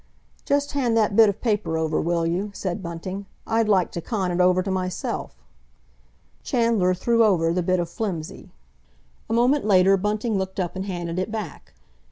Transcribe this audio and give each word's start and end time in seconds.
"Just 0.45 0.71
hand 0.71 0.97
that 0.97 1.15
bit 1.15 1.29
of 1.29 1.41
paper 1.41 1.77
over, 1.77 2.01
will 2.01 2.25
you?" 2.25 2.49
said 2.55 2.81
Bunting. 2.81 3.27
"I'd 3.45 3.69
like 3.69 3.91
to 3.91 4.01
con 4.01 4.31
it 4.31 4.41
over 4.41 4.63
to 4.63 4.71
myself." 4.71 5.35
Chandler 6.41 6.95
threw 6.95 7.23
over 7.23 7.53
the 7.53 7.61
bit 7.61 7.79
of 7.79 7.87
flimsy. 7.87 8.51
A 9.29 9.33
moment 9.33 9.63
later 9.63 9.97
Bunting 9.97 10.39
looked 10.39 10.59
up 10.59 10.75
and 10.75 10.85
handed 10.87 11.19
it 11.19 11.31
back. 11.31 11.75